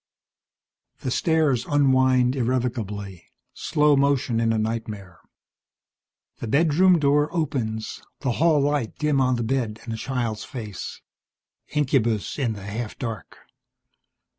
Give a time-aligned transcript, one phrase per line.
[1.01, 5.19] The stairs unwind irrevocably, slow motion in a nightmare.
[6.37, 11.01] The bedroom door opens, the hall light dim on the bed and the child's face.
[11.67, 13.37] Incubus in the half dark.